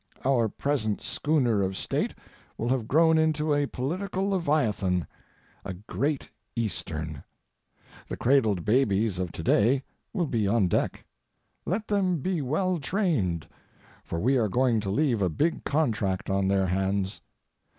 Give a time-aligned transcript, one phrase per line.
[0.25, 2.15] Our present schooner of State
[2.57, 7.23] will have grown into a political leviathan—a Great Eastern.
[8.09, 11.05] The cradled babies of to day will be on deck.
[11.67, 13.47] Let them be well trained,
[14.03, 17.21] for we are going to leave a big contract on their hands.